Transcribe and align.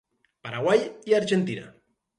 Paraguai 0.47 0.83
i 1.13 1.19
Argentina. 1.21 1.73